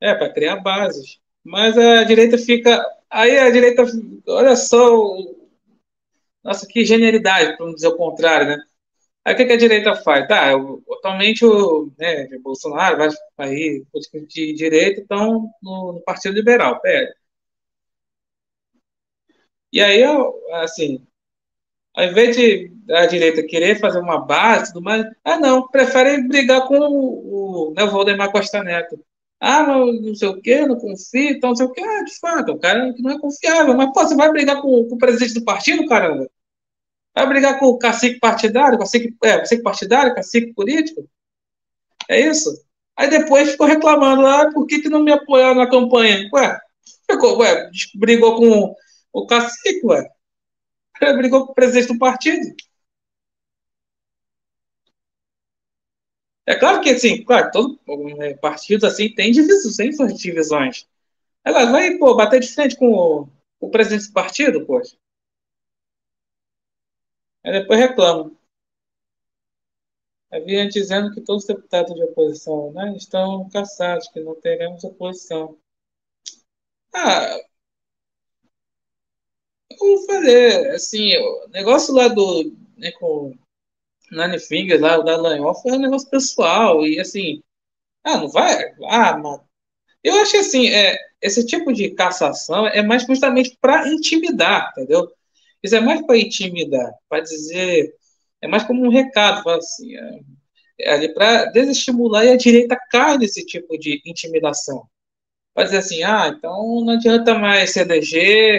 [0.00, 1.20] É, para criar bases.
[1.42, 2.84] Mas a direita fica.
[3.10, 3.84] Aí a direita.
[4.28, 4.78] Olha só.
[6.42, 8.64] Nossa, que genialidade, para não dizer o contrário, né?
[9.24, 10.26] Aí o que, que a direita faz?
[10.28, 13.86] Tá, eu, atualmente o né, Bolsonaro, vários países
[14.28, 17.12] de direita estão no, no, Partido Liberal, PL.
[19.72, 20.02] E aí,
[20.62, 21.04] assim,
[21.94, 26.66] ao invés de a direita querer fazer uma base tudo mais, ah, não, preferem brigar
[26.68, 28.98] com o, o, né, o Valdemar Costa Neto.
[29.40, 31.82] Ah, não, não sei o quê, não confio, então não sei o quê.
[31.82, 33.74] Ah, de fato, o cara que não é confiável.
[33.76, 36.28] Mas, pô, você vai brigar com, com o presidente do partido, caramba?
[37.14, 41.08] Vai brigar com o cacique partidário, cacique, é, cacique partidário, cacique político?
[42.08, 42.50] É isso?
[42.96, 46.28] Aí depois ficou reclamando, ah, por que, que não me apoiaram na campanha?
[46.32, 46.60] Ué,
[47.10, 48.74] ficou, ué, brigou com
[49.12, 50.08] o cacique, ué.
[51.16, 52.54] Brigou com o presidente do partido.
[56.46, 57.78] É claro que, assim, claro, todo
[58.22, 60.86] é, partido, assim, tem divisões, tem suas divisões.
[61.44, 63.28] Ela vai, pô, bater de frente com o,
[63.60, 64.96] o presidente do partido, poxa.
[67.44, 68.36] Aí depois reclamam.
[70.32, 75.56] Havia dizendo que todos os deputados de oposição né, estão caçados, que não teremos oposição.
[76.94, 77.38] Ah,
[79.78, 83.36] vamos fazer, assim, o negócio lá do, né, com
[84.10, 87.42] Nine Fingers, lá, o da Lanhol, foi um negócio pessoal, e assim,
[88.04, 89.40] ah, não vai, ah, mas
[90.04, 95.10] eu acho que assim, é, esse tipo de cassação é mais justamente para intimidar, entendeu?
[95.64, 97.94] Isso é mais para intimidar, para dizer,
[98.42, 99.96] é mais como um recado, assim,
[100.78, 104.86] é, é para desestimular e a direita cai nesse tipo de intimidação.
[105.54, 107.84] Para dizer assim, ah, então não adianta mais se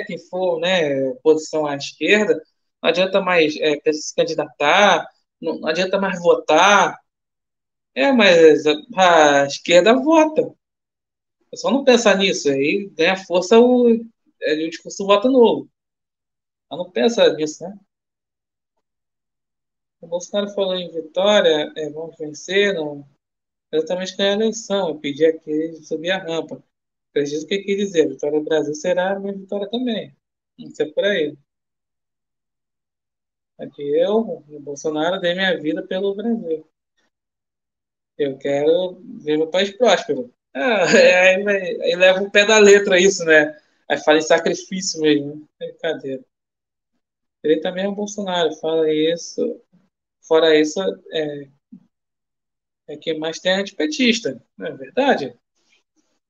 [0.07, 2.41] quem for, né, posição à esquerda,
[2.81, 5.07] não adianta mais é, se candidatar,
[5.41, 6.97] não, não adianta mais votar.
[7.95, 8.65] É, mas
[8.95, 10.53] a, a esquerda vota.
[11.53, 13.89] É só não pensar nisso, aí ganha força o,
[14.41, 15.69] é, o discurso do voto novo.
[16.71, 17.78] Ela não pensa nisso, né?
[20.01, 23.08] O Bolsonaro falou em vitória, é, vamos vencer, não.
[23.71, 26.63] Exatamente ganhar a eleição, eu pedi a que ele subir a rampa.
[27.12, 30.15] Acredito que quer dizer, vitória do Brasil será a minha vitória também.
[30.60, 31.38] Não sei por aí.
[33.58, 36.65] Aqui eu, o Bolsonaro, dei minha vida pelo Brasil.
[38.17, 40.34] Eu quero ver meu país próspero.
[40.54, 41.47] Ah, aí,
[41.82, 43.58] aí, leva o pé da letra isso, né?
[43.89, 45.36] Aí fala em sacrifício mesmo.
[45.60, 45.67] Né?
[45.67, 46.23] Brincadeira.
[47.45, 49.62] Ele também é um Bolsonaro, fala isso.
[50.27, 50.79] Fora isso,
[51.12, 51.49] é,
[52.88, 55.38] é que mais tem antipetista, não é verdade?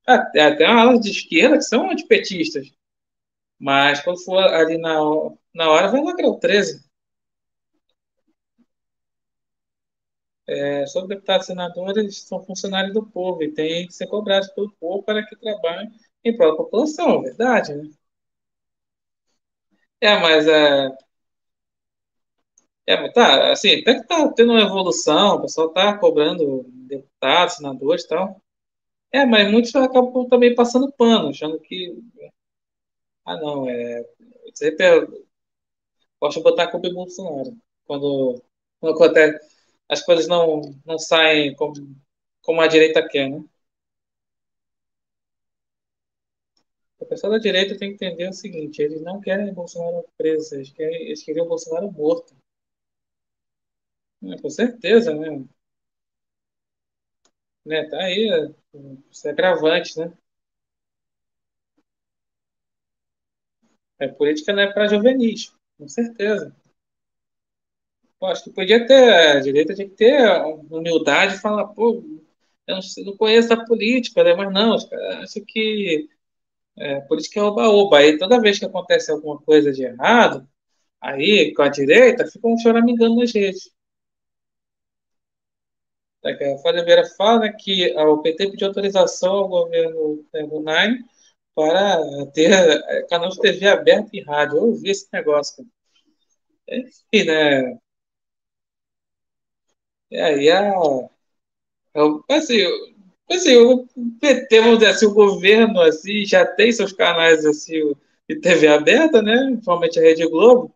[0.06, 2.72] Até, até uma ala de esquerda que são antipetistas.
[3.60, 4.96] Mas quando for ali na,
[5.54, 6.84] na hora, vai lacrar o 13.
[10.48, 14.72] É, sobre deputados e senadores, são funcionários do povo e têm que ser cobrados pelo
[14.74, 15.90] povo para que trabalhem
[16.24, 17.90] em prol da população, é verdade, né?
[20.02, 20.90] É, mas é,
[22.88, 28.04] é, tá, assim, até que tá tendo uma evolução, o pessoal tá cobrando deputados, senadores
[28.04, 28.42] e tal.
[29.14, 31.96] É, mas muitos acabam também passando pano, achando que.
[33.26, 34.04] Ah, não, é.
[34.54, 35.08] Sempre
[36.20, 37.56] gosto de botar a culpa em Bolsonaro.
[37.86, 38.42] Quando,
[38.80, 39.40] quando acontece,
[39.90, 41.74] as coisas não, não saem como,
[42.42, 43.44] como a direita quer, né?
[47.06, 50.72] O pessoal da direita tem que entender o seguinte: eles não querem Bolsonaro preso, eles,
[50.72, 52.36] querem, eles queriam Bolsonaro morto.
[54.24, 55.46] É, com certeza, né?
[57.66, 57.88] né?
[57.90, 58.28] Tá aí,
[59.12, 60.12] isso é gravante, né?
[64.00, 66.56] É, política não é para juvenis, com certeza.
[68.22, 70.20] Eu acho que podia ter, a direita tinha que ter
[70.72, 72.04] humildade e falar, pô,
[72.68, 74.34] eu não, conheço a política, né?
[74.34, 76.10] mas não, acho que
[76.78, 78.00] é, política é oba-oba.
[78.00, 80.48] Aí toda vez que acontece alguma coisa de errado,
[81.02, 83.72] aí com a direita, fica um choramingando nas redes.
[86.24, 90.98] A Folha Oliveira fala que o PT pediu autorização ao governo Brunei
[91.56, 91.98] para
[92.34, 94.58] ter é, canal de TV aberto e rádio.
[94.58, 95.66] Eu ouvi esse negócio.
[96.68, 97.78] Enfim, né?
[100.10, 100.74] E aí a.
[102.30, 102.58] Assim,
[103.30, 103.88] assim, o
[104.20, 107.94] PT, vamos dizer assim, o governo assim, já tem seus canais assim,
[108.30, 109.48] de TV aberta, né?
[109.48, 110.76] Principalmente a Rede Globo,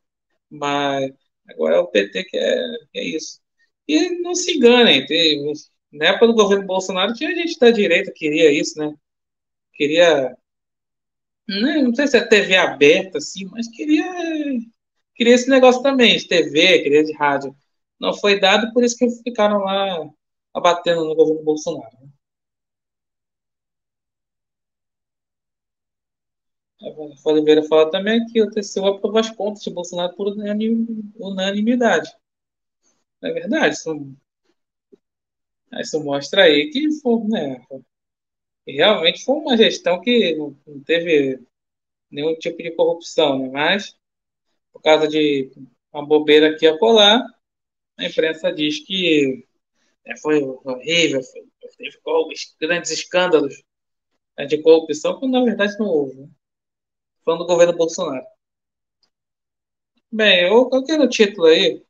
[0.50, 1.12] mas
[1.50, 3.40] agora é o PT que é, que é isso.
[3.88, 5.52] E não se enganem, tem,
[5.92, 8.94] na época do governo Bolsonaro tinha gente da direita que queria isso, né?
[9.74, 10.36] Queria.
[11.48, 14.06] Né, não sei se é TV aberta, assim, mas queria.
[15.16, 17.56] Queria esse negócio também, de TV, queria de rádio.
[18.00, 20.10] Não foi dado, por isso que ficaram lá
[20.54, 21.98] abatendo no governo Bolsonaro.
[22.02, 22.10] Né?
[26.82, 30.28] A Oliveira fala também que o TCU aprovou as contas de Bolsonaro por
[31.20, 32.10] unanimidade.
[33.22, 34.16] É verdade, isso,
[35.74, 37.62] isso mostra aí que foi, né,
[38.68, 41.40] realmente foi uma gestão que não, não teve
[42.10, 43.50] nenhum tipo de corrupção, né?
[43.52, 43.96] mas
[44.72, 45.52] por causa de
[45.92, 47.24] uma bobeira aqui a colar,
[47.98, 49.46] a imprensa diz que
[50.06, 51.44] né, foi horrível, foi,
[51.78, 51.98] teve
[52.60, 53.64] grandes escândalos
[54.38, 56.30] né, de corrupção, quando na verdade não houve.
[57.24, 58.26] Falando do governo Bolsonaro.
[60.12, 61.84] Bem, eu coloquei no título aí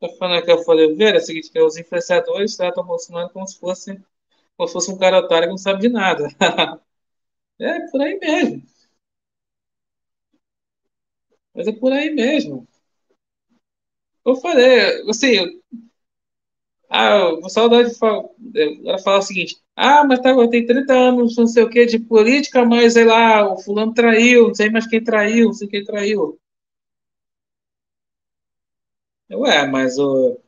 [0.00, 3.30] Estou falando aqui, eu falei, ver, é o seguinte, que os influenciadores tratam o Bolsonaro
[3.30, 3.94] como se fosse,
[4.56, 6.28] como se fosse um cara otário que não sabe de nada.
[7.60, 8.62] é por aí mesmo.
[11.54, 12.66] Mas é por aí mesmo.
[14.24, 15.60] Eu falei, assim,
[16.90, 18.24] ah, o saudade de falar,
[18.86, 22.64] ela o seguinte, ah, mas tá, tem 30 anos, não sei o que, de política,
[22.64, 26.38] mas sei lá, o fulano traiu, não sei mais quem traiu, não sei quem traiu.
[29.30, 30.40] Ué, mas o.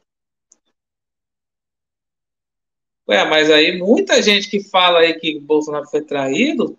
[3.09, 6.78] Ué, mas aí muita gente que fala aí que Bolsonaro foi traído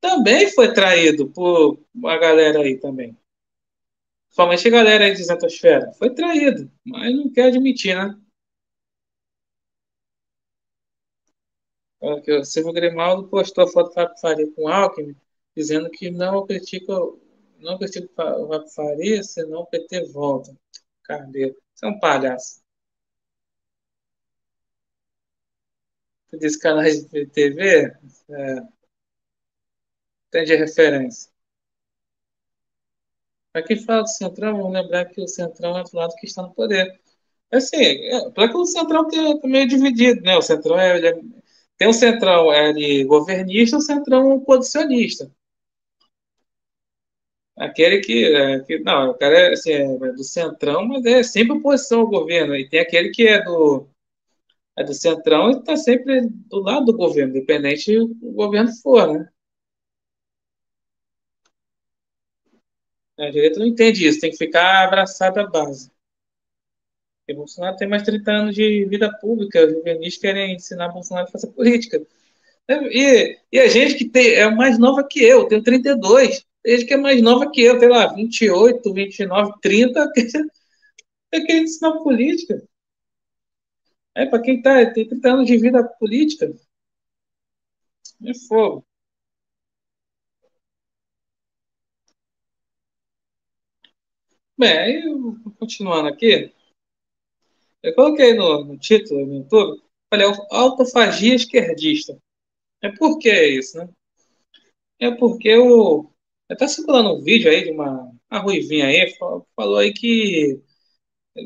[0.00, 3.16] também foi traído por uma galera aí também.
[4.30, 5.92] Somente a galera aí de Zentosfera.
[5.98, 8.16] Foi traído, mas não quer admitir, né?
[12.00, 15.16] O Silvio Grimaldo postou a foto do Fábio Faria com Alckmin,
[15.56, 16.92] dizendo que não critica,
[17.58, 20.56] não o Fábio Faria, senão o PT volta.
[21.02, 21.56] Carneiro.
[21.74, 22.60] Você é um palhaço.
[26.28, 27.92] Tu disse canais de TV?
[28.30, 28.62] É.
[30.30, 31.30] Tem de referência.
[33.52, 36.42] Para quem fala do Centrão, vamos lembrar que o Centrão é do lado que está
[36.42, 37.00] no poder.
[37.50, 40.36] Assim, é, para que o Centrão tenha meio dividido, né?
[40.36, 41.20] O Centrão é, é,
[41.80, 45.32] tem o Centrão é, governista e o Centrão posicionista.
[47.56, 51.56] Aquele que, é, que não, o cara é, assim, é do centrão, mas é sempre
[51.56, 52.54] oposição ao governo.
[52.54, 53.88] E tem aquele que é do,
[54.78, 59.28] é do centrão e está sempre do lado do governo, independente do governo for, né?
[63.18, 65.90] A direita não entende isso, tem que ficar abraçado à base.
[67.30, 71.30] Porque Bolsonaro tem mais 30 anos de vida pública, os juvenis querem ensinar Bolsonaro a
[71.30, 72.04] fazer política.
[72.68, 76.94] E, e a gente que tem, é mais nova que eu, tenho 32 desde que
[76.94, 80.08] é mais nova que eu, sei lá, 28, 29, 30,
[81.32, 82.62] é quem ensinar política.
[84.14, 86.50] É para quem tá, tem 30 anos de vida política.
[88.26, 88.84] É fogo.
[94.56, 95.02] Bem,
[95.58, 96.52] continuando aqui,
[97.82, 102.18] eu coloquei no, no título no YouTube, falei, autofagia esquerdista.
[102.82, 103.88] É por que isso, né?
[104.98, 106.10] É porque o,
[106.50, 109.14] Está circulando um vídeo aí de uma Ruivinha aí
[109.54, 110.60] falou aí que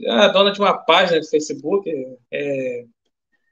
[0.09, 1.91] a dona de uma página do Facebook
[2.33, 2.87] é,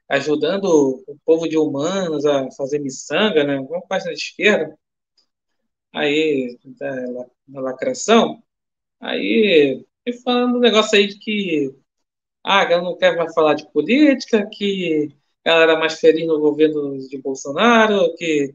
[0.09, 0.65] ajudando
[1.07, 3.59] o povo de humanos a fazer miçanga, né?
[3.59, 4.77] Uma página de esquerda.
[5.93, 6.57] Aí,
[7.47, 8.43] na lacração,
[8.99, 9.85] aí,
[10.23, 11.75] falando um negócio aí de que,
[12.43, 15.09] ah, ela não quer mais falar de política, que
[15.43, 18.53] ela era mais feliz no governo de Bolsonaro, que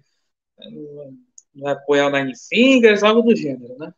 [1.54, 3.92] vai apoiar o Nine Fingers, algo do gênero, né?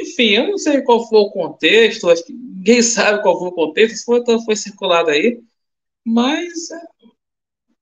[0.00, 3.52] Enfim, eu não sei qual foi o contexto, acho que ninguém sabe qual foi o
[3.52, 5.40] contexto, se foi, então foi circulado aí,
[6.04, 6.52] mas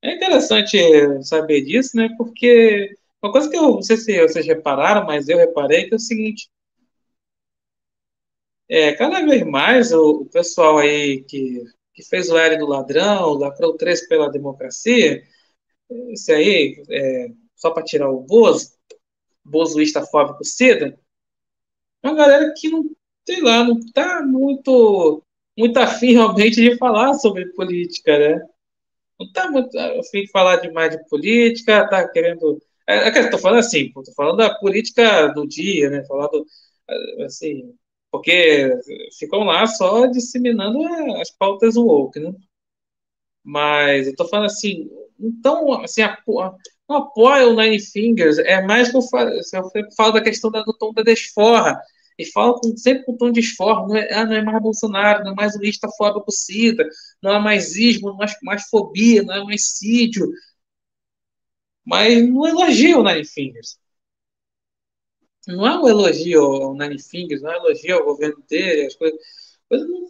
[0.03, 0.79] é interessante
[1.23, 2.09] saber disso, né?
[2.17, 5.97] Porque uma coisa que eu não sei se vocês repararam, mas eu reparei que é
[5.97, 6.51] o seguinte:
[8.73, 13.35] é, cada vez mais o, o pessoal aí que, que fez o L do ladrão,
[13.35, 15.23] lacrou três pela democracia,
[16.11, 18.73] isso aí, é, só para tirar o Bozo,
[19.45, 20.99] bozoísta fóbico Cida,
[22.03, 22.85] uma galera que não,
[23.27, 25.23] sei lá, não tá muito,
[25.57, 28.47] muito afim realmente de falar sobre política, né?
[29.21, 32.59] Não tá muito afim de falar demais de política, tá querendo.
[32.89, 36.05] É, é, tô falando assim, tô falando da política do dia, né?
[36.07, 36.47] Falando
[37.25, 37.75] assim,
[38.13, 38.79] porque
[39.19, 40.81] ficam lá só disseminando
[41.17, 42.35] as pautas woke, né?
[43.43, 49.03] Mas eu tô falando assim, então, assim, apoia o Nine Fingers, é mais que eu
[49.03, 49.43] falo, eu
[49.97, 51.81] falo da questão do tom da desforra,
[52.19, 55.25] e fala com, sempre com tom de desforra, não é, ah, não é mais Bolsonaro,
[55.25, 56.87] não é mais lista fora do CIDA,
[57.23, 60.31] não é mais ismo, não é mais fobia, não é mais sídio,
[61.85, 63.79] mas não elogia o Nine Fingers.
[65.47, 68.95] Não é um elogio ao Nine Fingers, não é um elogio ao governo dele, as
[68.95, 69.19] coisas,
[69.69, 70.09] coisas não,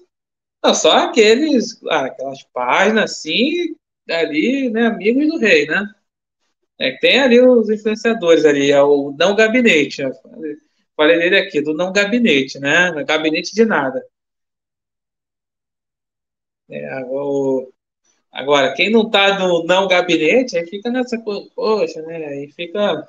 [0.64, 3.76] não, só aqueles, ah, aquelas páginas assim,
[4.10, 5.88] ali, né, amigos do rei, né?
[6.78, 10.02] É, tem ali os influenciadores ali, é o não gabinete.
[10.02, 10.10] Né?
[10.96, 12.90] Falei dele aqui, do não gabinete, né?
[12.90, 14.02] Não é gabinete de nada.
[16.68, 17.72] É, o,
[18.32, 22.16] agora, quem não tá no não gabinete, aí fica nessa coisa, poxa, né?
[22.26, 23.08] Aí fica.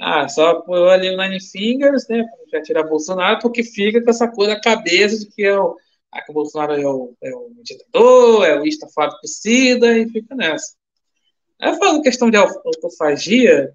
[0.00, 2.24] Ah, só apoiou ali o Nine Fingers, né?
[2.52, 5.76] Já tirar Bolsonaro, porque fica com essa coisa na cabeça de que é o,
[6.12, 10.76] ah, que o Bolsonaro é o, é o ditador, é o estafado e fica nessa.
[11.60, 13.74] Aí falando questão de autofagia,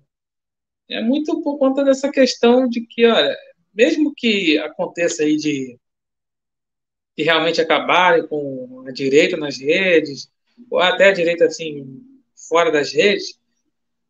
[0.89, 3.35] é muito por conta dessa questão de que, olha,
[3.73, 5.77] mesmo que aconteça aí de,
[7.17, 10.31] de realmente acabarem com a direita nas redes,
[10.69, 12.01] ou até a direita, assim,
[12.47, 13.37] fora das redes,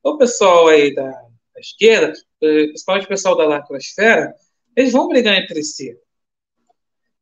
[0.04, 1.12] o pessoal aí da,
[1.54, 4.34] da esquerda, principalmente o pessoal da lacrosfera,
[4.76, 5.98] eles vão brigar entre si.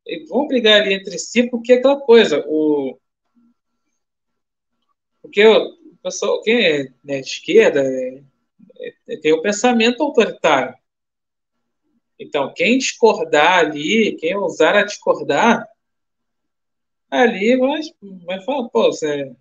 [0.04, 2.98] Eles vão brigar ali entre si porque é aquela coisa, o...
[5.20, 8.22] Porque o, pessoal, quem é né, de esquerda é,
[9.08, 10.74] é, tem o um pensamento autoritário.
[12.18, 15.66] Então, quem discordar ali, quem ousar a discordar,
[17.10, 17.80] ali vai,
[18.24, 19.34] vai falar, pô, você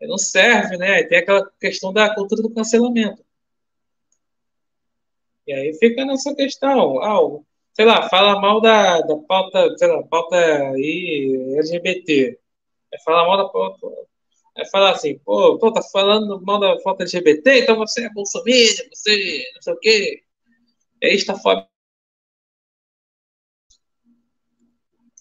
[0.00, 1.02] não serve, né?
[1.04, 3.24] tem aquela questão da cultura do cancelamento.
[5.46, 7.40] E aí fica nessa questão, ah,
[7.74, 12.38] sei lá, fala mal da, da pauta, sei lá, pauta aí LGBT.
[13.04, 13.86] Fala mal da pauta,
[14.56, 18.84] Aí fala assim, pô, pô, tá falando mal da falta LGBT, então você é bolsominion,
[18.92, 20.22] você não sei o quê.
[21.02, 21.68] E está fora.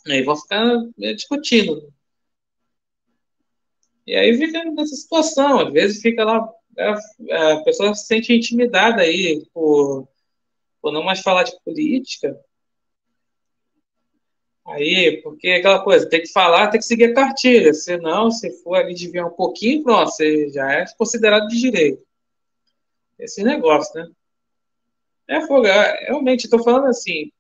[0.08, 0.66] Aí vão ficar
[1.16, 1.94] discutindo.
[4.06, 9.02] E aí fica nessa situação, às vezes fica lá, a, a pessoa se sente intimidada
[9.02, 10.08] aí por,
[10.82, 12.38] por não mais falar de política,
[14.66, 18.52] Aí, porque é aquela coisa, tem que falar, tem que seguir a cartilha, senão, se
[18.62, 22.04] for ali desviar um pouquinho, pronto, você já é considerado de direito.
[23.20, 24.10] Esse negócio, né?
[25.28, 27.32] É, fogo, é, realmente, estou falando assim,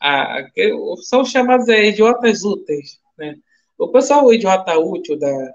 [0.00, 0.50] a, a,
[1.02, 3.36] são chamados aí idiotas úteis, né?
[3.76, 5.54] O pessoal, o idiota útil da,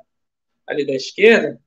[0.67, 1.59] ali da esquerda,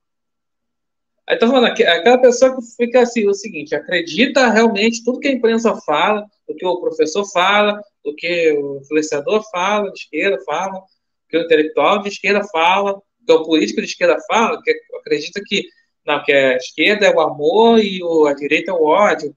[1.27, 5.31] aí tô falando, aquela pessoa que fica assim, o seguinte, acredita realmente tudo que a
[5.31, 10.81] imprensa fala, o que o professor fala, do que o influenciador fala, de esquerda fala,
[11.29, 15.65] que o intelectual de esquerda fala, que o político de esquerda fala, que acredita que
[16.05, 19.35] não, que a esquerda é o amor e o, a direita é o ódio,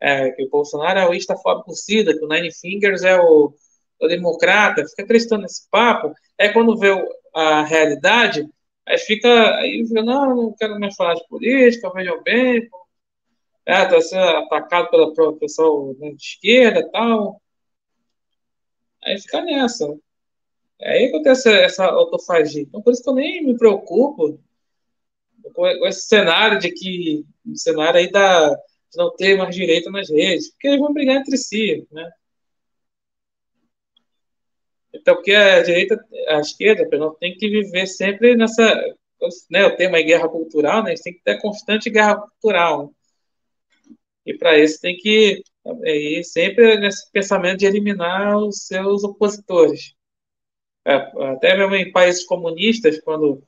[0.00, 3.54] é, que o Bolsonaro é o istafóbico cida, que o Nine Fingers é o,
[4.00, 6.88] o democrata, fica acreditando nesse papo, é quando vê
[7.32, 8.48] a realidade,
[8.86, 12.68] aí fica, aí fica, não, não quero mais falar de política, vejam bem,
[13.66, 17.42] é, tá sendo atacado pela, pelo pessoal né, de esquerda tal,
[19.04, 19.92] Aí fica nessa.
[20.80, 22.62] Aí acontece essa autofagia.
[22.62, 24.40] Então, por isso que eu nem me preocupo
[25.54, 27.24] com esse cenário de que.
[27.44, 31.16] O cenário aí da de não ter mais direita nas redes, porque eles vão brigar
[31.16, 32.10] entre si, né?
[35.02, 38.62] Então, porque a direita, a esquerda, perdão, tem que viver sempre nessa,
[39.50, 42.86] né, o tema é guerra cultural, né, tem que ter constante guerra cultural.
[42.86, 42.90] Né?
[44.26, 45.42] E para isso tem que
[45.84, 49.92] é, ir sempre nesse pensamento de eliminar os seus opositores.
[50.86, 50.94] É,
[51.32, 53.42] até mesmo em países comunistas, quando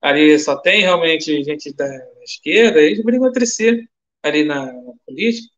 [0.00, 1.88] ali só tem realmente gente da
[2.22, 3.88] esquerda, eles brigam entre si,
[4.22, 5.52] ali na, na política,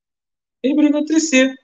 [0.63, 1.55] eles brigam entre si.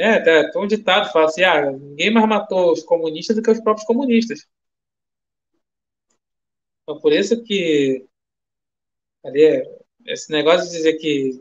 [0.00, 3.60] É, tem um ditado fala assim, ah, ninguém mais matou os comunistas do que os
[3.60, 4.46] próprios comunistas.
[6.82, 8.06] Então, por isso que
[9.24, 9.62] ali,
[10.06, 11.38] esse negócio de dizer que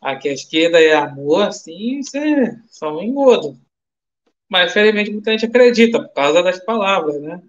[0.00, 3.58] a esquerda é amor, assim, isso é só um engodo.
[4.48, 7.42] Mas, felizmente, muita gente acredita por causa das palavras, né?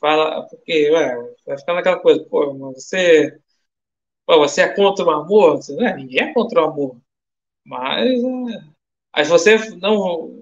[0.00, 3.38] Fala, porque, ué, vai ficar naquela coisa, pô, você,
[4.26, 5.56] pô, você é contra o amor?
[5.58, 5.94] Você, né?
[5.96, 7.00] Ninguém é contra o amor.
[7.64, 8.77] Mas, é,
[9.18, 10.36] aí você não.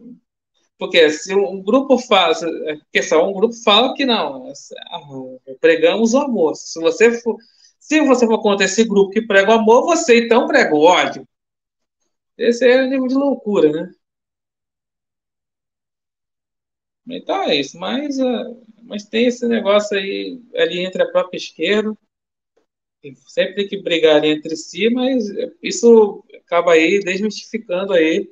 [0.79, 2.35] Porque se um grupo fala,
[2.85, 4.53] porque só um grupo fala que não,
[4.91, 5.01] ah,
[5.61, 6.55] pregamos o amor.
[6.55, 7.37] Se você for,
[7.81, 11.27] se você for contra esse grupo que prega o amor, você então prega o ódio.
[12.37, 13.93] Esse é o nível de loucura, né?
[17.09, 18.17] Então é isso, mas,
[18.83, 21.97] mas tem esse negócio aí ali entre a própria esquerda,
[23.29, 25.25] sempre tem que brigar entre si, mas
[25.63, 28.29] isso acaba aí desmistificando aí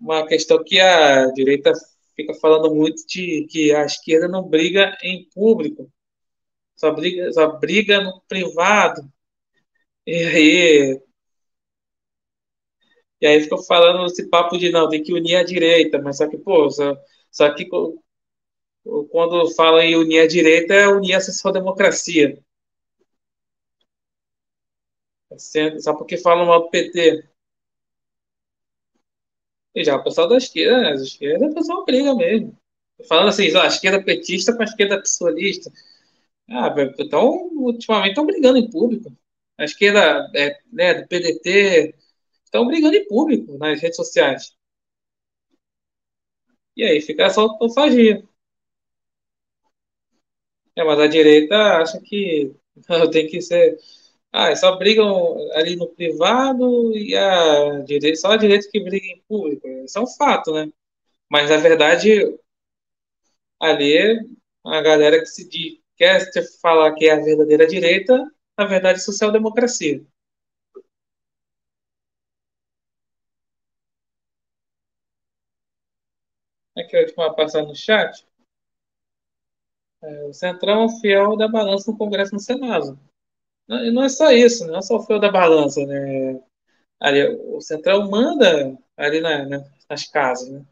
[0.00, 1.72] uma questão que a direita
[2.16, 5.90] fica falando muito de que a esquerda não briga em público,
[6.76, 9.02] só briga, só briga no privado.
[10.06, 11.00] E aí,
[13.20, 16.28] e aí fica falando esse papo de não, tem que unir a direita, mas só
[16.28, 16.94] que, pô, só,
[17.30, 17.66] só que
[19.10, 22.38] quando fala em unir a direita, é unir a social-democracia.
[25.80, 27.28] Só porque falam mal do PT.
[29.74, 30.88] E já o pessoal da esquerda, né?
[30.92, 32.56] A esquerda, o pessoal briga mesmo.
[33.08, 35.70] Falando assim, a esquerda petista com a esquerda psolista.
[36.50, 39.12] Ah, então, ultimamente estão brigando em público.
[39.58, 41.94] A esquerda é, né, do PDT
[42.44, 44.54] estão brigando em público nas redes sociais.
[46.76, 48.22] E aí fica essa autofagia.
[50.76, 52.54] É, mas a direita acha que
[53.12, 53.78] tem que ser.
[54.36, 59.22] Ah, só brigam ali no privado e a direita, só a direita que briga em
[59.28, 59.68] público.
[59.84, 60.68] Isso é um fato, né?
[61.30, 62.10] Mas na verdade,
[63.60, 64.18] ali
[64.64, 66.20] a galera que se diz, quer
[66.60, 68.16] falar que é a verdadeira direita,
[68.58, 70.04] na verdade, social-democracia.
[76.76, 78.24] Aqui a última passada no chat.
[80.02, 82.98] É, o Centrão é fiel da balança no Congresso e no Senado.
[83.68, 86.40] Não, não é só isso, não é só o fiel da balança, né?
[87.00, 90.64] Ali, o Centrão manda ali na, na, nas casas, né?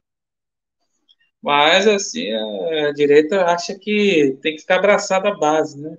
[1.42, 5.96] Mas, assim, a direita acha que tem que ficar abraçada à base, né?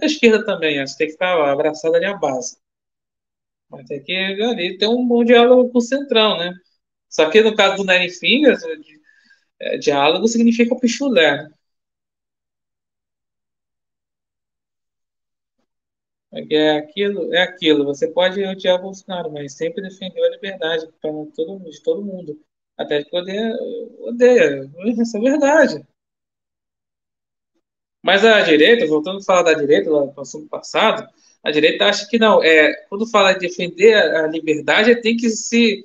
[0.00, 2.58] Da esquerda também, acha que tem que ficar abraçada ali à base.
[3.70, 6.52] Mas tem que ali ter um bom diálogo com o Centrão, né?
[7.08, 8.62] Só que no caso do Nine Fingers,
[9.60, 11.50] é, diálogo significa pichulé, né?
[16.32, 17.84] É aquilo, é aquilo.
[17.86, 22.38] Você pode odiar o Bolsonaro, mas sempre defendeu a liberdade para todo, de todo mundo.
[22.76, 23.56] Até que odeia,
[24.00, 24.70] odeia.
[25.02, 25.86] Isso é verdade.
[28.02, 31.08] Mas a direita, voltando a falar da direita, lá no assunto passado,
[31.42, 32.42] a direita acha que não.
[32.42, 35.84] É, quando fala de defender a, liberdade, tem que se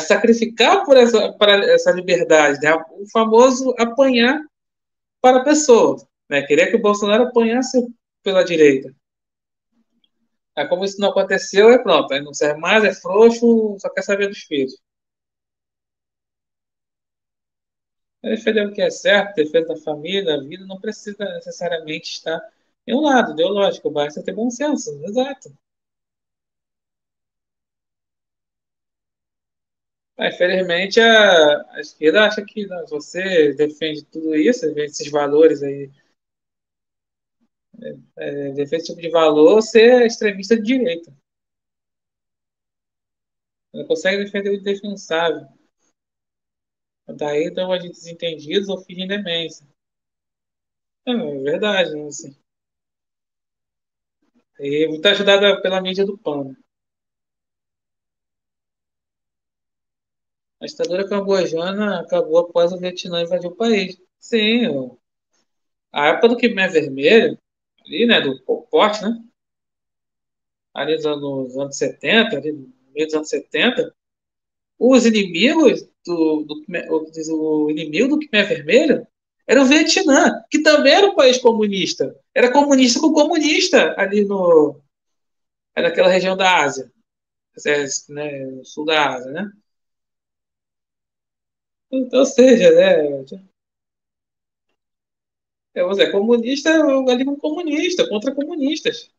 [0.00, 2.60] sacrificar por essa, para essa liberdade.
[2.60, 2.74] Né?
[2.74, 4.40] O famoso apanhar
[5.22, 5.96] para a pessoa.
[6.28, 6.42] Né?
[6.42, 7.86] Queria que o Bolsonaro apanhasse
[8.22, 8.94] pela direita.
[10.56, 12.12] Aí, como isso não aconteceu, é pronto.
[12.12, 14.74] Aí não serve mais, é frouxo, só quer saber dos filhos.
[18.22, 22.40] defender o que é certo, defesa da família, da vida, não precisa necessariamente estar
[22.86, 25.50] em um lado ideológico, basta ter bom senso, exato.
[30.18, 35.90] infelizmente, a, a, esquerda acha que não, você defende tudo isso, esses valores aí,
[37.84, 41.14] é, é, defende esse tipo de valor, é extremista de direita.
[43.72, 45.46] Não consegue defender o indefensável.
[47.06, 49.66] Daí estão a gente desentendidos ou fingem demência.
[51.06, 52.34] É, é verdade, né, assim.
[54.58, 56.56] E muito ajudada pela mídia do pano.
[60.60, 64.00] A ditadura cambojana acabou após o Vietnã invadir o país.
[64.18, 64.96] Sim,
[65.92, 67.38] a época do Khmer Vermelho,
[67.86, 69.22] ali, né, do Pol Pot, né?
[70.74, 73.94] ali nos anos 70, ali no meio dos anos 70,
[74.78, 76.64] os inimigos do, do
[77.30, 79.06] o inimigo do Khmer Vermelho
[79.46, 82.18] era o Vietnã, que também era um país comunista.
[82.34, 84.80] Era comunista com comunista ali no
[85.76, 86.90] naquela região da Ásia,
[88.08, 89.50] né, sul da Ásia, né?
[91.90, 93.24] Então, ou seja, né?
[95.74, 96.70] É, você é comunista
[97.10, 99.10] ali com comunista, contra comunistas.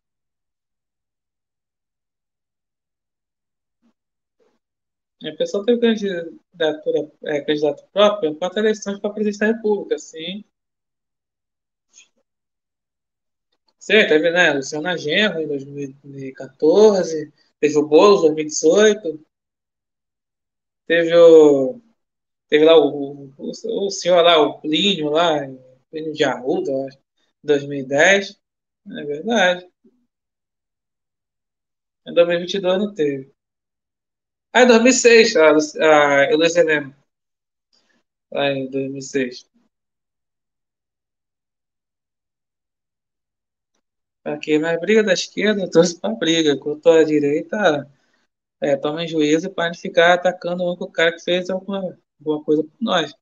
[5.25, 10.45] A pessoa tem candidatura, é, candidato próprio enquanto eleições para presidente da República, sim.
[13.79, 19.19] Sim, teve, né, Luciana Genro em 2014, teve o Boulos em 2018,
[20.87, 21.81] teve o,
[22.49, 23.51] teve lá o, o,
[23.87, 25.59] o senhor lá, o Plínio lá, Plínio
[26.13, 28.39] de Arruda, acho, em 2010,
[28.87, 29.67] é verdade.
[32.07, 33.31] Em 2022 não teve.
[34.53, 36.95] Ah, em 2006, a, a Heloísa Helena.
[38.31, 39.49] Lá em 2006.
[44.25, 46.57] Aqui na briga da esquerda, eu torço pra briga.
[46.57, 47.89] Quanto à direita,
[48.61, 52.63] é, toma juízo para não ficar atacando o único cara que fez alguma, alguma coisa
[52.63, 53.13] por nós.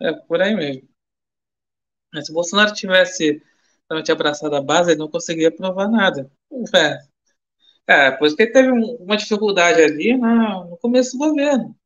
[0.00, 0.89] É por aí mesmo.
[2.12, 3.42] Mas se o Bolsonaro tivesse
[3.88, 6.30] realmente abraçado a base, ele não conseguiria provar nada.
[6.74, 6.98] É,
[8.06, 11.76] é por que ele teve uma dificuldade ali na, no começo do governo.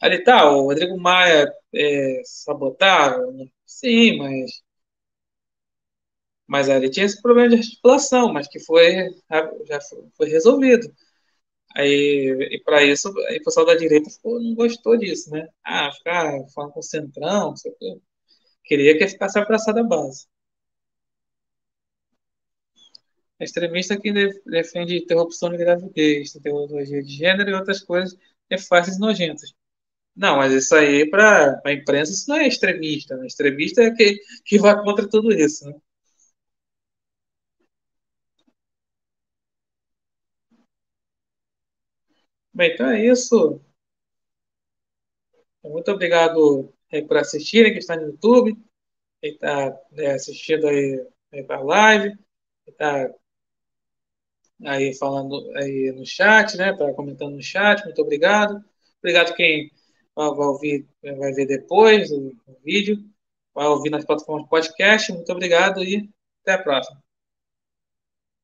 [0.00, 3.18] Ali tá, o Rodrigo Maia é, sabotava,
[3.66, 4.62] sim, mas
[6.46, 9.10] mas ali tinha esse problema de articulação, mas que foi
[9.66, 9.80] já
[10.16, 10.92] foi resolvido.
[11.76, 15.48] Aí, e para isso, aí o pessoal da direita ficou, não gostou disso, né?
[15.64, 18.00] Ah, ficar falando com o centrão, não sei o quê.
[18.66, 20.26] Queria que ficasse abraçado a base.
[23.40, 24.12] extremista que
[24.46, 28.16] defende interrupção de gravidez, teologia de gênero e outras coisas
[28.50, 29.54] nefastas e nojentas.
[30.16, 33.16] Não, mas isso aí, para a imprensa, isso não é extremista.
[33.16, 33.26] Né?
[33.26, 35.66] Extremista é que, que vai contra tudo isso.
[35.66, 35.74] Né?
[42.52, 43.60] Bem, então é isso.
[45.62, 48.56] Muito obrigado aí por assistirem, que está no YouTube,
[49.20, 52.16] quem está né, assistindo aí, aí para a live,
[52.64, 53.10] quem está
[54.64, 56.74] aí falando aí no chat, né?
[56.76, 58.64] Tá comentando no chat, muito obrigado.
[58.98, 59.70] Obrigado quem
[60.14, 62.98] vai ouvir, vai ver depois o, o vídeo,
[63.54, 65.12] vai ouvir nas plataformas de podcast.
[65.12, 66.10] Muito obrigado e
[66.42, 67.05] até a próxima.